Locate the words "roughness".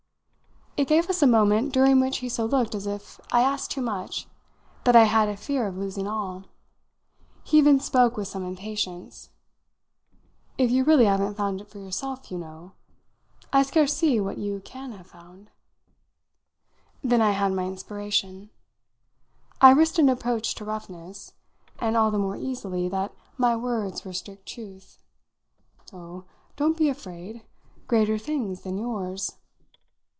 20.65-21.33